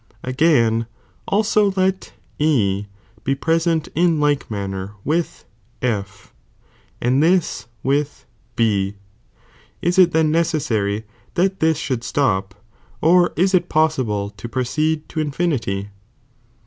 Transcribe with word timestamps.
Again, 0.23 0.87
also 1.27 1.73
let 1.77 2.13
E 2.39 2.87
be 3.23 3.35
present 3.35 3.87
in 3.93 4.19
like 4.19 4.49
manner 4.49 4.95
with 5.05 5.45
F, 5.79 6.33
ftod 6.99 7.21
this 7.21 7.67
with 7.83 8.25
B, 8.55 8.95
is 9.79 9.99
it 9.99 10.11
then 10.11 10.31
necessary 10.31 11.03
that 11.35 11.59
this 11.59 11.77
shoidd 11.79 12.03
stop, 12.03 12.55
or 12.99 13.31
is 13.35 13.53
it 13.53 13.69
possible 13.69 14.31
to 14.37 14.49
proceed 14.49 15.07
to 15.09 15.19
infinity?' 15.19 15.91